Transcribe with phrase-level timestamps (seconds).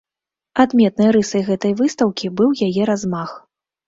[0.61, 3.37] Адметнай рысай гэтай выстаўкі быў яе размах.